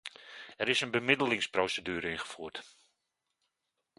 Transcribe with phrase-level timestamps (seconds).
[0.57, 2.75] Er is een bemiddelingsprocedure ingevoerd.